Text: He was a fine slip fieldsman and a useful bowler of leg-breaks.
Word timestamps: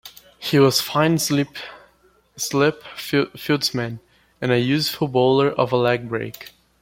He 0.39 0.57
was 0.57 0.79
a 0.79 0.83
fine 0.83 1.19
slip 1.19 1.49
fieldsman 2.35 3.99
and 4.41 4.51
a 4.51 4.59
useful 4.59 5.07
bowler 5.07 5.49
of 5.51 5.73
leg-breaks. 5.73 6.49